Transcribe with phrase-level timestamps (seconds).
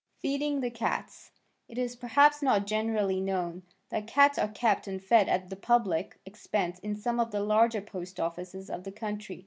[0.17, 1.29] Feeding the Cats
[1.67, 6.19] It is perhaps not generally known that cats are kept and fed at the public
[6.25, 9.39] expense in some of the larger post offices of the country.